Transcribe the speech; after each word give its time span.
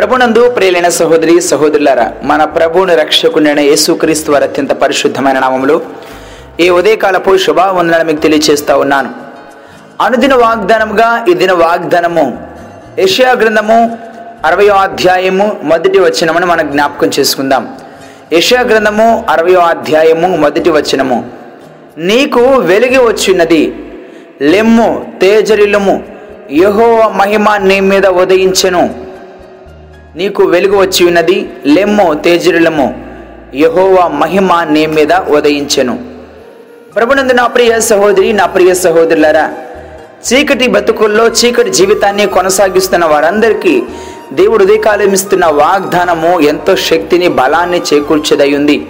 ప్రభునందు 0.00 0.50
ప్రియులైన 0.50 0.88
సహోదరి 0.88 1.40
సహోదరులారా 1.40 2.12
మన 2.22 2.44
ప్రభువుని 2.44 2.94
రక్షకుడైన 2.94 3.60
యేసుక్రీస్తు 3.60 4.32
వారి 4.32 4.44
అత్యంత 4.44 4.72
పరిశుద్ధమైన 4.72 5.38
నామములు 5.38 5.82
ఈ 6.60 6.70
ఉదయకాలపు 6.70 7.36
శుభావందనాలు 7.36 8.04
మీకు 8.04 8.20
తెలియజేస్తూ 8.20 8.78
ఉన్నాను. 8.78 9.10
అనుదిన 10.00 10.34
వాగ్దానముగా 10.34 11.26
ఈ 11.30 11.34
దిన 11.34 11.52
వాగ్దానము 11.52 12.24
యషియా 12.98 13.32
గ్రంథము 13.32 13.98
అరవయో 14.44 14.74
అధ్యాయము 14.74 15.56
మొదటి 15.62 15.98
వచనమును 15.98 16.46
మనం 16.46 16.70
జ్ఞాపకం 16.70 17.10
చేసుకుందాం. 17.18 17.68
యషియా 18.32 18.60
గ్రంథము 18.60 19.26
అరవయో 19.30 19.60
అధ్యాయము 19.60 20.36
మొదటి 20.36 20.70
వచనము. 20.70 21.30
నీకు 21.98 22.40
వెలిగి 22.40 22.98
వచ్చినది 22.98 23.62
లెమ్ము 24.42 25.12
తేజరిల్లుము 25.20 26.04
యెహోవా 26.50 27.08
మహిమ 27.08 27.56
నీ 27.56 27.80
మీద 27.80 28.06
ఉదయించెను. 28.06 29.09
నీకు 30.16 30.42
వెలుగు 30.42 30.76
వచ్చి 30.80 31.06
ఉన్నది. 31.06 31.36
లెమ్మో 31.66 32.14
తేజరిలము 32.14 32.86
యహోవా 33.54 34.08
మహిమ 34.08 34.64
నీ 34.64 34.86
మీద 34.86 35.12
ఉదయించెను. 35.12 35.94
ప్రభునందు 36.96 37.32
నా 37.32 37.46
ప్రియ 37.46 37.80
సహోదరి 37.80 38.32
నా 38.32 38.46
ప్రియ 38.46 38.74
సహోదరులరా 38.74 39.44
చీకటి 40.28 40.66
బతుకుల్లో 40.66 41.28
చీకటి 41.28 41.70
జీవితాన్ని 41.70 42.26
కొనసాగిస్తున్న 42.26 43.04
వారందరికీ 43.04 43.82
దేవుడు 44.32 44.64
ఉదయకాలం 44.64 45.12
ఇస్తున్న 45.12 45.46
వాగ్దానము 45.46 46.40
ఎంతో 46.40 46.76
శక్తిని 46.76 47.28
బలాన్ని 47.28 47.82
చేకూర్చేదై 47.88 48.54
ఉంది 48.54 48.86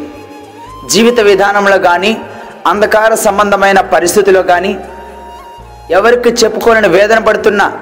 జీవిత 0.90 1.20
విధానంలో 1.20 1.78
కానీ 1.78 2.16
అంధకార 2.66 3.14
సంబంధమైన 3.14 3.80
పరిస్థితుల్లో 3.80 4.42
కానీ 4.42 4.72
ఎవరికి 5.90 6.28
చెప్పుకోలేని 6.28 6.88
వేదన 6.88 7.18
పడుతున్న 7.18 7.72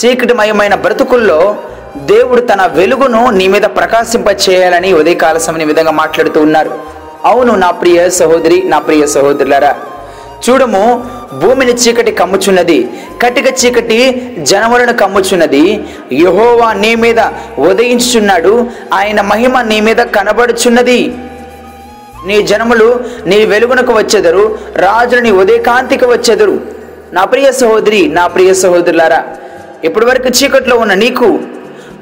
చీకటిమయమైన 0.00 0.74
బ్రతుకుల్లో 0.74 1.56
దేవుడు 1.96 2.40
తన 2.40 2.66
వెలుగును 2.66 3.30
నీ 3.30 3.48
మీద 3.48 3.62
ప్రకాశింప 3.62 4.26
చేయాలని 4.44 4.92
ఉదయకాల 4.92 5.38
సమయం 5.38 5.66
విధంగా 5.66 5.90
మాట్లాడుతూ 5.90 6.40
ఉన్నారు. 6.40 6.70
అవును 7.24 7.54
నా 7.54 7.70
ప్రియ 7.70 8.10
సహోదరి 8.10 8.62
నా 8.62 8.78
ప్రియ 8.78 9.06
సహోదరులారా 9.06 9.76
చూడము 10.48 11.04
భూమిని 11.32 11.72
చీకటి 11.72 12.12
కమ్ముచున్నది 12.12 12.88
కటిక 13.22 13.46
చీకటి 13.64 13.98
జనములను 14.38 14.92
కమ్ముచున్నది. 14.92 15.84
యహోవా 16.12 16.72
నీ 16.72 16.94
మీద 16.94 17.20
ఉదయించుచున్నాడు 17.58 18.66
ఆయన 18.92 19.20
మహిమ 19.20 19.60
నీ 19.60 19.80
మీద 19.80 19.96
కనబడుచున్నది. 19.96 21.14
నీ 22.26 22.42
జనములు 22.42 23.00
నీ 23.26 23.44
వెలుగునకు 23.44 23.92
వచ్చెదరు 23.92 24.58
రాజులు 24.76 25.20
నీ 25.20 25.30
ఉదయకాంతికి 25.30 26.04
వచ్చెదరు. 26.04 26.60
నా 27.12 27.24
ప్రియ 27.24 27.52
సహోదరి 27.52 28.08
నా 28.08 28.26
ప్రియ 28.26 28.54
సహోదరులారా 28.54 29.22
ఇప్పటి 29.84 30.06
వరకు 30.06 30.28
చీకట్లో 30.28 30.76
ఉన్న 30.76 30.94
నీకు 30.94 31.40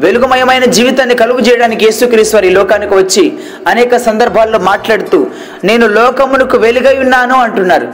వెలుగుమయమైన 0.03 0.65
జీవితాన్ని 0.77 1.15
కలుగు 1.23 1.41
చేయడానికి 1.49 1.83
యేసుక్రీస్తు 1.87 2.37
వారి 2.37 2.51
లోకానికి 2.59 2.95
వచ్చి 3.01 3.25
అనేక 3.73 3.97
సందర్భాల్లో 4.07 4.59
మాట్లాడుతూ 4.71 5.19
నేను 5.65 5.87
లోకమునకు 5.99 6.59
వెలుగై 6.67 6.95
ఉన్నాను 7.05 7.37
అంటున్నారు. 7.47 7.89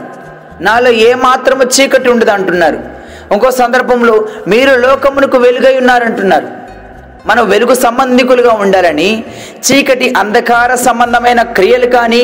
నాలో 0.67 0.91
ఏ 1.07 1.11
మాత్రము 1.27 1.63
చీకటి 1.75 2.09
ఉండదు 2.13 2.33
అంటున్నారు. 2.37 2.79
ఇంకో 3.33 3.49
సందర్భంలో 3.61 4.15
మీరు 4.53 4.73
లోకమునకు 4.85 5.37
వెలుగై 5.37 5.73
ఉన్నారంటున్నారు 5.81 6.47
మనం 7.29 7.43
వెలుగు 7.49 7.75
సంబంధికులుగా 7.85 8.51
ఉండాలని 8.65 9.09
చీకటి 9.65 10.07
అంధకార 10.21 10.71
సంబంధమైన 10.87 11.41
క్రియలు 11.57 11.87
కానీ 11.95 12.23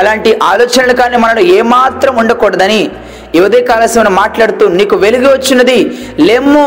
అలాంటి 0.00 0.30
ఆలోచనలు 0.50 0.94
కానీ 1.00 1.16
మనలో 1.16 1.42
ఏమాత్రం 1.58 2.14
ఉండకూడదని 2.22 2.82
యువదే 3.38 3.58
ఉదయకాలశం 3.58 4.14
మాట్లాడుతూ 4.14 4.64
నీకు 4.78 4.96
వెలుగు 4.96 5.28
వచ్చినది 5.28 5.78
లెమ్ము 6.20 6.66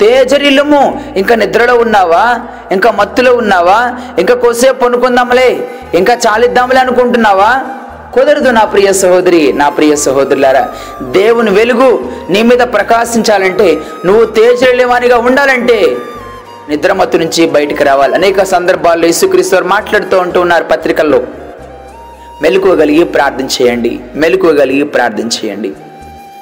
తేజరిల్లుము. 0.00 1.04
ఇంకా 1.16 1.34
నిద్రలో 1.34 1.74
ఉన్నావా? 1.74 2.40
ఇంకా 2.72 2.90
మత్తులో 2.90 3.34
ఉన్నావా? 3.34 3.92
ఇంకా 4.18 4.34
కొద్దిసేపు 4.34 4.84
పనుకుందాంలే. 4.84 5.68
ఇంకా 5.94 6.14
చాలిద్దాంలే 6.14 6.80
అనుకుంటున్నావా? 6.80 7.60
కుదరదు 8.14 8.50
నా 8.50 8.64
ప్రియ 8.64 8.92
సహోదరి 8.92 9.52
నా 9.52 9.68
ప్రియ 9.68 9.96
సహోదరులారా. 9.96 10.68
దేవుని 11.02 11.50
వెలుగు 11.50 12.12
నీ 12.30 12.42
మీద 12.42 12.58
ప్రకాశించాలంటే 12.58 13.78
నువ్వు 14.04 14.24
తేజరిల్లేవానిగా 14.24 15.18
ఉండాలంటే 15.18 15.96
నిద్రమత్తు 16.68 17.16
నుంచి 17.16 17.46
బయటికి 17.46 17.84
రావాలి. 17.84 18.14
అనేక 18.14 18.42
సందర్భాల్లో 18.42 19.06
యేసుక్రీస్తు 19.06 19.56
మాట్లాడుతూ 19.56 20.18
ఉంటూ 20.18 20.40
ఉన్నారు 20.40 20.64
పత్రికల్లో. 20.64 21.22
మెలకువగలిగి 22.42 23.04
ప్రార్థన 23.04 23.44
చేయండి. 23.44 24.00
మెలకువగలిగి 24.14 24.84
ప్రార్థన 24.84 25.28
చేయండి. 25.28 25.72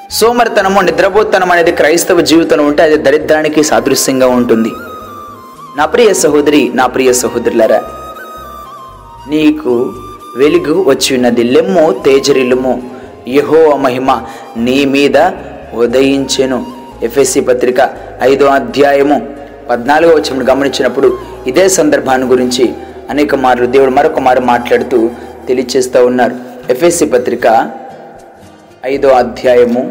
సోమరితనము 0.09 0.81
నిద్రపోతనం 0.81 1.51
అనేది 1.51 1.71
క్రైస్తవ 1.71 2.21
జీవితం 2.21 2.65
ఉంటే 2.65 2.83
అది 2.83 2.97
దరిద్రానికి 2.97 3.63
సాదృశ్యంగా 3.63 4.27
ఉంటుంది. 4.27 4.69
నా 5.77 5.85
ప్రియ 5.85 6.13
సహోదరి 6.13 6.71
నా 6.73 6.87
ప్రియ 6.87 7.13
సహోదరులరా 7.13 7.83
నీకు 9.27 9.93
వెలుగు 10.37 10.83
వచ్చి 10.89 11.15
ఉన్నది 11.15 11.43
లెమ్ము 11.43 12.01
తేజరిల్లుము. 12.05 12.91
యహో 13.27 13.77
మహిమ 13.77 14.21
నీ 14.57 14.85
మీద 14.85 15.17
ఉదయించెను. 15.73 16.65
ఎఫ్ఎస్సి 17.03 17.41
పత్రిక 17.41 17.89
ఐదో 18.21 18.45
అధ్యాయము 18.45 19.29
పద్నాలుగో 19.69 20.13
వచ్చినప్పుడు 20.13 20.51
గమనించినప్పుడు 20.51 21.17
ఇదే 21.47 21.67
సందర్భాన్ని 21.67 22.27
గురించి 22.27 22.73
అనేక 23.09 23.35
మార్లు 23.35 23.65
దేవుడు 23.65 23.91
మరొక 23.91 24.19
మారు 24.19 24.41
మాట్లాడుతూ 24.41 25.09
తెలియచేస్తూ 25.47 26.05
ఉన్నారు. 26.05 26.35
ఎఫ్ఎస్సి 26.69 27.05
పత్రిక 27.05 27.71
ఐదో 28.85 29.09
అధ్యాయము 29.09 29.81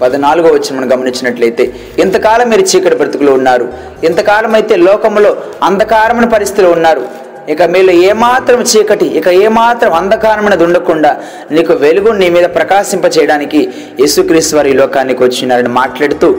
పద్నాలుగో 0.00 0.48
వచ్చిన 0.48 0.76
మనం 0.76 0.92
గమనించినట్లయితే 0.92 1.64
ఇంతకాలం 1.98 2.50
మీరు 2.50 2.60
చీకటి 2.60 2.96
బ్రతుకులో 2.96 3.32
ఉన్నారు. 3.32 3.72
ఇంతకాలం 4.04 4.54
అయితే 4.54 4.76
లోకంలో 4.76 5.36
అంధకారమైన 5.62 6.28
పరిస్థితిలో 6.28 6.70
ఉన్నారు. 6.70 7.02
ఇక 7.48 7.62
మీలో 7.62 7.92
ఏమాత్రం 7.92 8.60
చీకటి 8.62 9.06
ఇక 9.06 9.28
ఏమాత్రం 9.28 9.92
అంధకారమైనది 9.92 10.64
ఉండకుండా 10.64 11.22
నీకు 11.50 11.72
వెలుగు 11.72 12.12
నీ 12.12 12.30
మీద 12.30 12.44
ప్రకాశింప 12.44 13.04
చేయడానికి 13.18 13.68
యేసుక్రీస్తు 14.00 14.56
వారి 14.56 14.72
లోకానికి 14.72 15.22
వచ్చినారని 15.22 15.68
మాట్లాడుతూ 15.68 16.30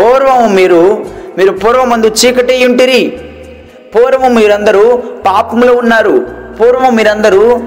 పూర్వం 0.00 0.54
మీరు 0.54 1.06
మీరు 1.38 1.52
పూర్వం 1.52 1.90
మందు 1.90 2.06
చీకటి 2.06 2.64
ఉంటిరి. 2.66 3.02
పూర్వం 3.94 4.34
మీరందరూ 4.34 5.02
పాపంలో 5.26 5.74
ఉన్నారు. 5.74 6.26
పూర్వం 6.60 6.96
మీరందరూ 6.96 7.60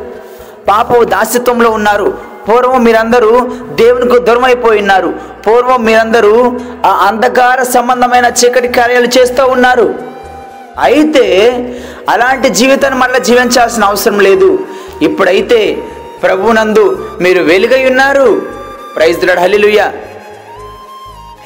పాప 0.67 1.03
దాస్యత్వంలో 1.03 1.69
ఉన్నారు. 1.71 2.28
పూర్వం 2.49 2.83
మీరందరూ 2.83 3.51
దేవునికి 3.75 4.19
దూరమైపోయి 4.19 4.79
ఉన్నారు. 4.79 5.13
పూర్వం 5.47 5.83
మీరందరూ 5.83 6.59
ఆ 6.85 6.89
అంధకార 7.07 7.63
సంబంధమైన 7.63 8.25
చీకటి 8.25 8.67
కార్యాలు 8.67 9.07
చేస్తూ 9.07 9.45
ఉన్నారు. 9.45 9.99
అయితే 10.79 11.25
అలాంటి 12.09 12.49
జీవితాన్ని 12.49 12.99
మళ్ళీ 12.99 13.19
జీవించాల్సిన 13.19 13.83
అవసరం 13.83 14.19
లేదు. 14.19 14.65
ఇప్పుడైతే 15.01 15.77
ప్రభునందు 16.23 17.09
మీరు 17.21 17.43
వెలుగై 17.43 17.85
ఉన్నారు. 17.85 18.41
ప్రైజ్ 18.95 19.39
హలిలుయ్య 19.39 19.91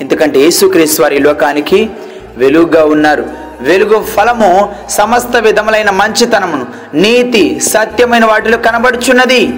ఎందుకంటే 0.02 0.40
యేసుక్రీస్తు 0.40 1.02
వారి 1.02 1.20
లోకానికి 1.20 1.90
వెలుగుగా 2.38 2.86
ఉన్నారు. 2.86 3.26
వెలుగు 3.62 4.04
ఫలము 4.04 4.76
సమస్త 4.90 5.38
విధములైన 5.38 5.90
మంచితనమును 5.90 6.66
నీతి 6.94 7.60
సత్యమైన 7.60 8.26
వాటిలో 8.26 8.58
కనబడుచున్నది. 8.58 9.54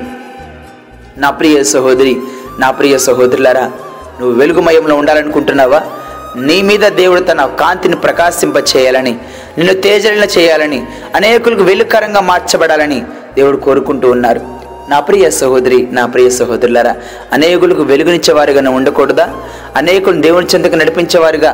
నా 1.17 1.29
ప్రియ 1.29 1.63
సహోదరి 1.63 2.15
నా 2.59 2.71
ప్రియ 2.71 2.97
సహోదరులారా 2.97 3.71
నువ్వు 4.19 4.31
వెలుగుమయంలో 4.31 4.95
ఉండాలనుకుంటున్నావా? 4.95 5.81
నీ 6.37 6.61
మీద 6.61 6.87
దేవుడు 6.87 7.19
తన 7.21 7.45
కాంతిని 7.45 7.95
ప్రకాశింప 7.95 8.55
చేయాలని 8.57 9.11
నిన్ను 9.57 9.73
తేజలిన 9.73 10.23
చేయాలని 10.37 10.87
అనేకులకు 11.15 11.63
వెలుకరంగా 11.63 12.21
మార్చబడాలని 12.21 13.05
దేవుడు 13.35 13.57
కోరుకుంటూ 13.57 14.11
ఉన్నారు. 14.11 14.41
నా 14.89 14.99
ప్రియ 14.99 15.29
సహోదరి 15.29 15.87
నా 15.91 16.05
ప్రియ 16.05 16.29
సహోదరులారా 16.29 16.95
అనేకులకు 17.33 17.83
వెలుగునిచ్చేవారుగా 17.83 18.61
నువ్వు 18.61 18.77
ఉండకూడదా? 18.79 19.35
అనేకులు 19.75 20.21
దేవుని 20.21 20.47
చెంతకు 20.55 20.75
నడిపించేవారుగా 20.75 21.51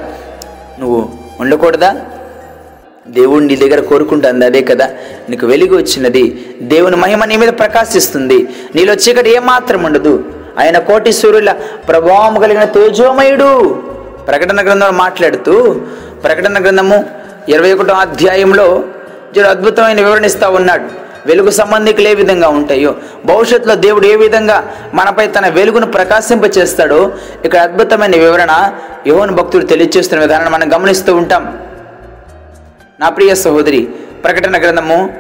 నువ్వు 0.79 1.09
ఉండకూడదా? 1.39 1.91
దేవుడు 3.07 3.43
నీ 3.43 3.55
దగ్గర 3.55 3.79
కోరుకుంటుంది 3.79 4.45
అదే 4.45 4.61
కదా. 4.61 4.89
నీకు 5.29 5.47
వెలుగు 5.47 5.77
వచ్చినది. 5.77 6.45
దేవుని 6.61 6.95
మహిమ 6.95 7.25
నీ 7.25 7.37
మీద 7.37 7.49
ప్రకాశిస్తుంది. 7.49 8.47
నీలో 8.75 8.93
చీకటి 8.93 9.29
ఏమాత్రం 9.29 9.83
ఉండదు. 9.83 10.23
ఆయన 10.59 10.79
కోటి 10.79 11.11
సూర్యుల 11.11 11.51
ప్రభావం 11.87 12.41
కలిగిన 12.41 12.63
తేజోమయుడు. 12.63 13.81
ప్రకటన 14.27 14.61
గ్రంథంలో 14.61 14.91
మాట్లాడుతూ 14.91 15.81
ప్రకటన 16.23 16.63
గ్రంథము 16.63 17.05
ఇరవై 17.49 17.73
ఒకటో 17.73 17.93
అధ్యాయంలో 17.93 18.83
జర 19.35 19.43
అద్భుతమైన 19.43 20.01
వివరణ 20.01 20.25
ఇస్తా 20.25 20.49
ఉన్నాడు. 20.49 20.83
వెలుగు 21.25 21.49
సంబంధికులు 21.49 22.07
ఏ 22.07 22.13
విధంగా 22.13 22.49
ఉంటాయో 22.49 22.95
భవిష్యత్తులో 23.25 23.75
దేవుడు 23.75 24.07
ఏ 24.07 24.15
విధంగా 24.15 24.73
మనపై 24.93 25.27
తన 25.27 25.47
వెలుగును 25.47 25.87
ప్రకాశింప 25.87 26.57
చేస్తాడో 26.57 27.11
ఇక్కడ 27.45 27.59
అద్భుతమైన 27.59 28.15
వివరణ 28.15 28.73
యోహన్ 29.07 29.31
భక్తుడు 29.31 29.65
తెలియజేస్తున్న 29.65 30.21
విధానాన్ని 30.21 30.51
మనం 30.51 30.73
గమనిస్తూ 30.73 31.15
ఉంటాం. 31.15 31.57
నా 33.01 33.09
ప్రియ 33.09 33.35
సహోదరి 33.35 33.85
ప్రకటన 34.23 34.61
గ్రంథము 34.61 35.13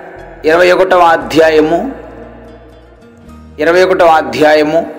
ఇరవై 0.45 0.71
ఒకటవ 0.71 0.99
అధ్యాయము 0.99 1.91
ఇరవై 3.59 3.83
ఒకటవ 3.83 4.05
అధ్యాయము 4.05 4.93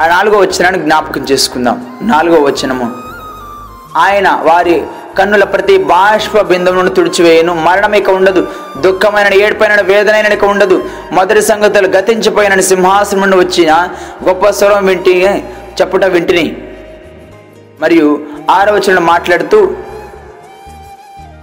ఆ 0.00 0.06
నాలుగో 0.06 0.38
వచనాన్ని 0.38 0.80
జ్ఞాపకం 0.80 1.20
చేసుకుందాం. 1.20 1.98
నాలుగో 2.02 2.42
వచనము. 2.42 2.92
ఆయన 3.96 4.40
వారి 4.42 4.86
కన్నుల 5.18 5.44
ప్రతి 5.44 5.78
బాష్ప 5.78 6.40
బిందువును 6.40 6.88
తుడిచివేయను. 6.88 7.54
మరణం 7.54 7.92
ఇక 7.92 8.10
ఉండదు. 8.10 8.48
దుఃఖమైన 8.80 9.34
ఏడుపైన 9.34 9.80
వేదనైన 9.80 10.26
ఇక 10.26 10.44
ఉండదు. 10.44 10.90
మొదటి 11.12 11.42
సంగతులు 11.42 11.88
గతించిపోయిన 11.88 12.60
సింహాసనం 12.60 13.20
నుండి 13.20 13.36
వచ్చిన 13.36 13.88
గొప్ప 14.28 14.48
స్వరం 14.48 14.86
వింటి 14.86 15.44
చెప్పుట 15.80 16.04
వింటిని. 16.04 16.68
మరియు 17.80 18.26
ఆరవచనం 18.50 19.06
మాట్లాడుతూ 19.06 19.76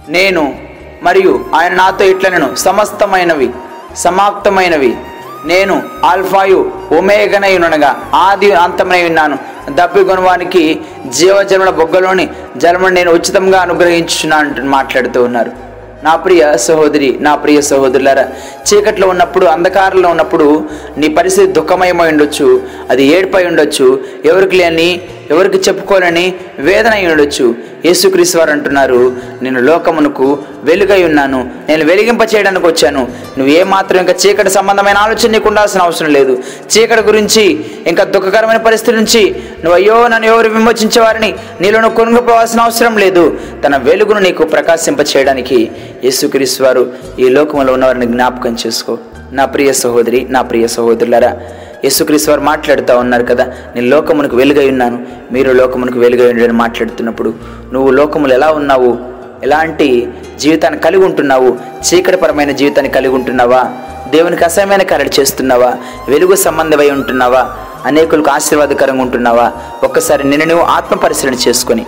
నేను 0.08 0.54
మరియు 1.02 1.44
ఆయన 1.54 1.74
నాతో 1.74 2.04
ఇట్లనను 2.04 2.54
సమస్తమైనవి 2.54 3.50
సమాప్తమైనవి. 3.96 4.96
నేను 5.44 5.82
ఆల్ఫాయు 6.04 6.72
ఒమేగనయునగా 6.92 8.02
ఆది 8.14 8.52
అంతమై 8.52 9.04
ఉన్నాను. 9.04 9.38
దప్పికొనవానికి 9.70 10.80
జీవజన్మల 11.08 11.70
బొగ్గలోని 11.70 12.28
జన్మను 12.56 12.94
నేను 12.94 13.12
ఉచితంగా 13.12 13.60
అనుగ్రహించున్నాను 13.60 14.64
మాట్లాడుతూ 14.64 15.22
ఉన్నారు. 15.22 15.70
నా 16.04 16.16
ప్రియ 16.16 16.56
సహోదరి 16.56 17.18
నా 17.20 17.34
ప్రియ 17.34 17.60
సహోదరులారా 17.60 18.28
చీకట్లో 18.68 19.08
ఉన్నప్పుడు 19.08 19.46
అంధకారంలో 19.46 20.08
ఉన్నప్పుడు 20.08 20.68
నీ 20.98 21.08
పరిస్థితి 21.08 21.52
దుఃఖమయమై 21.52 22.08
ఉండొచ్చు 22.08 22.62
అది 22.90 23.04
ఏడుపై 23.04 23.44
ఉండొచ్చు 23.44 24.04
ఎవరికి 24.24 24.56
లేని 24.56 25.00
ఎవరికి 25.30 25.56
చెప్పుకోలేని 25.56 26.34
వేదన 26.58 27.10
ఉండొచ్చు. 27.10 27.54
యేసుక్రీస్తు 27.86 28.38
వారు 28.38 28.50
అంటున్నారు 28.50 29.16
నేను 29.42 29.60
లోకమునకు 29.60 30.38
వెలుగై 30.62 31.02
ఉన్నాను. 31.02 31.50
నేను 31.68 31.84
వెలిగింప 31.84 32.20
చేయడానికి 32.22 32.66
వచ్చాను. 32.66 33.08
నువ్వు 33.38 33.54
ఏమాత్రం 33.54 34.00
ఇంకా 34.00 34.14
చీకటి 34.26 34.50
సంబంధమైన 34.50 34.96
ఆలోచన 34.96 35.30
నీకు 35.30 35.48
ఉండాల్సిన 35.48 35.82
అవసరం 35.82 36.12
లేదు. 36.12 36.42
చీకటి 36.76 37.00
గురించి 37.00 37.64
ఇంకా 37.86 38.04
దుఃఖకరమైన 38.04 38.56
పరిస్థితి 38.56 38.96
నుంచి 38.96 39.36
నువ్వు 39.64 39.74
అయ్యో 39.74 40.08
నన్ను 40.08 40.26
ఎవరు 40.26 40.48
విమోచించేవారిని 40.48 41.34
నీలో 41.60 41.80
నువ్వు 41.80 41.96
కొనుగోపోవాల్సిన 41.96 42.60
అవసరం 42.60 42.98
లేదు. 42.98 43.38
తన 43.66 43.76
వెలుగును 43.76 44.20
నీకు 44.20 44.44
ప్రకాశింప 44.44 45.00
చేయడానికి 45.00 45.70
యేసుక్రీస్తు 46.04 46.62
వారు 46.62 46.92
ఈ 47.18 47.28
లోకంలో 47.28 47.72
ఉన్నవారిని 47.72 48.06
జ్ఞాపకం 48.06 48.56
చేసుకో. 48.66 48.98
నా 49.32 49.44
ప్రియ 49.44 49.72
సహోదరి 49.72 50.26
నా 50.30 50.42
ప్రియ 50.42 50.66
సహోదరులారా 50.66 51.40
యేసుక్రీస్తు 51.84 52.30
వారు 52.30 52.40
మాట్లాడుతూ 52.40 52.98
ఉన్నారు 52.98 53.24
కదా 53.24 53.44
నేను 53.44 53.86
లోకమునకు 53.86 54.36
వెలుగై 54.36 54.68
ఉన్నాను. 54.68 55.06
మీరు 55.32 55.52
లోకమునకు 55.52 55.98
వెలుగై 55.98 56.32
ఉండని 56.32 56.52
మాట్లాడుతున్నప్పుడు 56.52 57.34
నువ్వు 57.72 57.90
లోకములు 57.90 58.34
ఎలా 58.34 58.50
ఉన్నావు? 58.50 58.98
ఎలాంటి 59.42 60.12
జీవితాన్ని 60.40 60.80
కలిగి 60.80 61.04
ఉంటున్నావు? 61.04 61.58
చీకటిపరమైన 61.88 62.50
జీవితాన్ని 62.50 62.92
కలిగి 62.92 63.14
ఉంటున్నావా? 63.14 63.72
దేవునికి 64.08 64.44
అసహ్యమైన 64.44 64.82
కార్యాలు 64.82 65.20
చేస్తున్నావా? 65.20 65.74
వెలుగు 66.08 66.34
సంబంధమై 66.34 66.90
ఉంటున్నావా? 66.90 67.50
అనేకులకు 67.86 68.30
ఆశీర్వాదకరంగా 68.30 69.02
ఉంటున్నావా? 69.02 69.52
ఒక్కసారి 69.82 70.30
నిన్ను 70.30 70.46
నువ్వు 70.46 70.66
ఆత్మ 70.66 70.96
పరిశీలన 70.96 71.34
చేసుకొని 71.34 71.86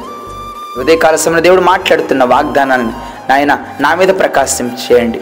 ఉదయకాల 0.79 1.17
సమయంలో 1.17 1.43
దేవుడు 1.43 1.61
మాట్లాడుతున్న 1.61 2.25
వాగ్దానాన్ని 2.25 2.93
నాయన 3.31 3.59
నా 3.81 3.94
మీద 3.94 4.09
ప్రకాశం 4.09 4.71
చేయండి 4.83 5.21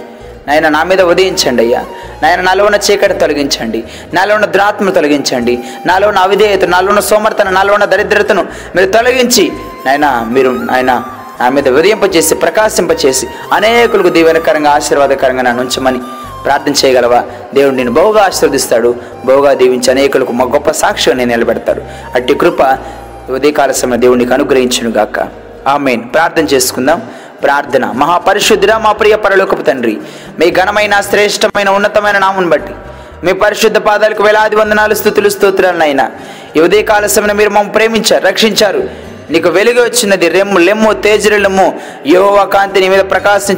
నాయన 0.51 0.69
నా 0.69 0.83
మీద 0.83 1.01
ఉదయించండి 1.01 1.63
అయ్యా. 1.63 1.85
నాయన 2.23 2.41
నాలో 2.41 2.65
ఉన్న 2.65 2.79
చీకటి 2.91 3.15
తొలగించండి. 3.15 3.85
నాలో 4.15 4.35
ఉన్న 4.35 4.47
దురాత్మను 4.47 4.93
తొలగించండి. 4.93 5.59
నాలో 5.87 6.09
ఉన్న 6.09 6.19
అవిధేయత 6.19 6.65
నాలో 6.65 6.89
ఉన్న 6.89 7.01
సోమర్తను 7.01 7.51
నాలో 7.51 7.75
ఉన్న 7.75 7.85
దరిద్రతను 7.85 8.47
మీరు 8.77 8.91
తొలగించి 8.91 9.53
నాయన 9.87 10.27
మీరు 10.31 10.51
నాయన 10.51 11.03
నా 11.41 11.49
మీద 11.49 11.69
ఉదయింపచేసి 11.69 12.35
ప్రకాశింపచేసి 12.35 13.27
అనేకులకు 13.53 14.09
దీవెనకరంగా 14.09 14.71
ఆశీర్వాదకరంగా 14.71 15.43
నన్ను 15.43 15.63
ఉంచమని 15.63 16.01
ప్రార్థన 16.45 16.73
చేయగలవా? 16.85 17.25
దేవుడు 17.55 17.75
నేను 17.75 17.93
బహుగా 17.93 18.23
ఆశీర్వదిస్తాడు. 18.23 18.95
బహుగా 19.25 19.53
దీవించి 19.53 19.91
అనేకులకు 19.91 20.33
మా 20.33 20.45
గొప్ప 20.45 20.71
సాక్షిగా 20.71 21.17
నేను 21.17 21.31
నిలబెడతాడు. 21.31 21.83
అట్టి 22.15 22.35
కృప 22.35 22.79
ఉదయకాల 23.31 23.73
సమయం 23.73 24.01
దేవునికి 24.01 24.35
అనుగ్రహించును 24.35 24.91
గాక 24.91 25.29
ఆమెన్. 25.69 26.03
ప్రార్థన 26.15 26.45
చేసుకుందాం. 26.45 27.03
ప్రార్థన. 27.45 27.85
మహాపరిశుద్ధుడ 28.03 28.73
మా 28.87 28.93
ప్రియ 29.01 29.15
పరలోకపు 29.25 29.65
తండ్రి 29.69 29.95
మీ 30.41 30.49
ఘనమైన 30.61 30.95
శ్రేష్టమైన 31.11 31.69
ఉన్నతమైన 31.79 32.19
నామును 32.25 32.51
బట్టి 32.55 32.75
మీ 33.27 33.33
పరిశుద్ధ 33.43 33.79
పాదాలకు 33.89 34.23
వేలాది 34.27 34.57
వందనాలు 34.61 34.95
స్థుతులు 35.01 35.31
స్తోత్రాలనైనా 35.37 36.07
ఈ 36.57 36.61
ఉదయకాల 36.67 37.09
సమయంలో 37.15 37.35
మీరు 37.41 37.51
మమ్మల్ని 37.51 37.75
ప్రేమించారు 37.77 38.25
రక్షించారు 38.31 38.83
నీకు 39.31 39.49
వెలుగు 39.49 39.83
వచ్చినది 39.83 40.29
రెమ్ము 40.29 40.59
లెమ్ము 40.59 40.93
తేజరిలము 40.93 41.81
యెహోవా 42.07 42.45
కాంతి 42.45 42.81
నీ 42.81 42.89
మీద 42.89 43.01
ప్రకాశం 43.11 43.57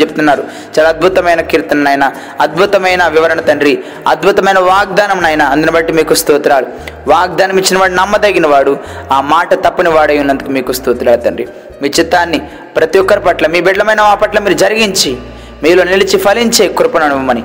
చెప్తున్నారు 0.00 0.44
చాలా 0.78 0.88
అద్భుతమైన 0.88 1.40
కీర్తన 1.40 1.76
నాయన. 1.76 2.12
అద్భుతమైన 2.40 3.08
వివరణ 3.08 3.40
తండ్రి. 3.40 3.78
అద్భుతమైన 4.06 4.58
వాగ్దానం 4.58 5.22
నాయన. 5.22 5.42
అందుని 5.42 5.72
బట్టి 5.72 5.92
మీకు 5.92 6.14
స్తోత్రాలు. 6.14 6.66
వాగ్దానం 7.08 7.58
ఇచ్చిన 7.58 7.78
వాడు 7.78 7.92
నమ్మదగిన 7.92 8.46
వాడు 8.46 8.78
ఆ 9.12 9.20
మాట 9.20 9.54
తప్పని 9.54 9.88
వాడై 9.88 10.18
ఉన్నందుకు 10.18 10.50
మీకు 10.50 10.72
స్తోత్రాలు 10.72 11.16
తండ్రి. 11.16 11.48
మీ 11.82 11.88
చిత్తాన్ని 11.88 12.38
ప్రతి 12.76 12.98
ఒక్కరి 12.98 13.20
పట్ల 13.20 13.46
మీ 13.46 13.60
బిడ్డలమైన 13.60 14.00
ఆ 14.00 14.14
పట్ల 14.14 14.38
మీరు 14.38 14.54
జరిగించి 14.54 15.16
మీలో 15.62 15.84
నిలిచి 15.84 16.18
ఫలించే 16.18 16.68
కృపను 16.68 17.04
ఇవ్వమని 17.04 17.42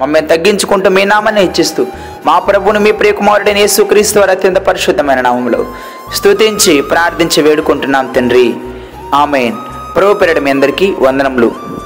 మమ్మల్ని 0.00 0.28
తగ్గించుకుంటూ 0.28 0.90
మీ 0.90 1.04
నామాన్ని 1.04 1.44
ఇచ్చిస్తూ 1.44 1.86
మా 2.26 2.38
ప్రభుని 2.38 2.78
మీ 2.78 2.92
ప్రియకుమారుడైన 2.92 3.56
యేసు 3.56 3.82
క్రీస్తు 3.82 4.18
వారి 4.18 4.30
అత్యంత 4.30 4.56
పరిశుద్ధమైన 4.56 5.20
నామంలో 5.20 5.66
స్తుతించి 6.14 6.82
ప్రార్థించి 6.82 7.42
వేడుకుంటున్నాం 7.42 8.06
తండ్రి. 8.06 8.54
ఆమెన్. 9.14 9.56
ప్రభు 9.96 10.14
పెరడు 10.14 10.40
మీ 10.40 10.50
అందరికీ 10.50 10.94
వందనములు. 10.98 11.79